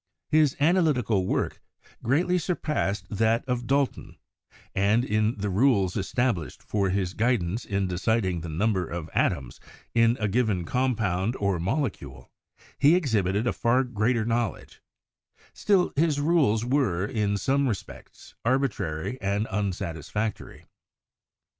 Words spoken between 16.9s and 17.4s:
in